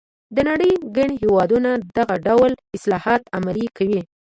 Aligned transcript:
د 0.35 0.37
نړۍ 0.49 0.73
ګڼ 0.97 1.09
هېوادونه 1.21 1.71
دغه 1.97 2.15
ډول 2.27 2.51
اصلاحات 2.77 3.21
عملي 3.37 3.67
کوي. 3.77 4.01